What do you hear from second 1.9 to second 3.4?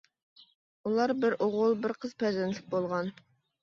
قىز پەرزەنتلىك بولغان.